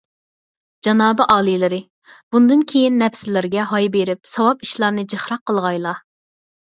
جانابىي 0.85 1.27
ئالىيلىرى، 1.33 1.77
بۇندىن 2.35 2.63
كېيىن 2.71 2.97
نەپسىلىرىگە 3.01 3.65
ھاي 3.73 3.85
بېرىپ 3.97 4.31
ساۋاب 4.31 4.65
ئىشلارنى 4.69 5.05
جىقراق 5.15 5.45
قىلغايلا. 5.51 5.93